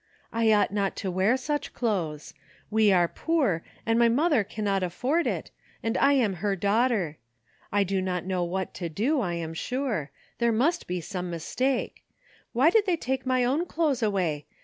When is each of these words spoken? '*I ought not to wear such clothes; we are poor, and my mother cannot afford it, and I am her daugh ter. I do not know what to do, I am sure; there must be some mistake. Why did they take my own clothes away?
'*I 0.33 0.51
ought 0.51 0.73
not 0.73 0.95
to 0.95 1.11
wear 1.11 1.37
such 1.37 1.73
clothes; 1.75 2.33
we 2.71 2.91
are 2.91 3.07
poor, 3.07 3.61
and 3.85 3.99
my 3.99 4.09
mother 4.09 4.43
cannot 4.43 4.81
afford 4.81 5.27
it, 5.27 5.51
and 5.83 5.95
I 5.95 6.13
am 6.13 6.33
her 6.41 6.55
daugh 6.57 6.89
ter. 6.89 7.17
I 7.71 7.83
do 7.83 8.01
not 8.01 8.25
know 8.25 8.43
what 8.43 8.73
to 8.73 8.89
do, 8.89 9.19
I 9.21 9.35
am 9.35 9.53
sure; 9.53 10.09
there 10.39 10.51
must 10.51 10.87
be 10.87 11.01
some 11.01 11.29
mistake. 11.29 12.03
Why 12.51 12.71
did 12.71 12.87
they 12.87 12.97
take 12.97 13.27
my 13.27 13.43
own 13.43 13.67
clothes 13.67 14.01
away? 14.01 14.47